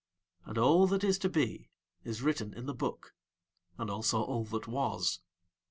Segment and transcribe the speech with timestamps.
[0.45, 1.69] And all that is to be
[2.03, 3.13] is written in the book
[3.79, 5.19] is also all that was.